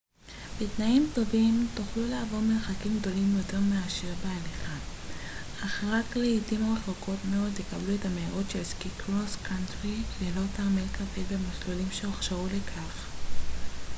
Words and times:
בתנאים 0.61 1.09
טובים 1.15 1.67
תוכלו 1.73 2.07
לעבור 2.07 2.39
מרחקים 2.39 2.99
גדולים 2.99 3.37
יותר 3.37 3.59
מאשר 3.59 4.13
בהליכה 4.23 4.73
אך 5.65 5.83
רק 5.87 6.05
לעתים 6.15 6.75
רחוקות 6.75 7.19
מאוד 7.31 7.51
תקבלו 7.55 7.95
את 7.95 8.05
המהירות 8.05 8.49
של 8.49 8.63
סקי 8.63 8.89
קרוס 8.97 9.35
קאנטרי 9.43 9.95
ללא 10.21 10.41
תרמיל 10.57 10.87
כבד 10.87 11.33
במסלולים 11.37 11.87
שהוכשרו 11.91 12.45
לכך 12.45 13.07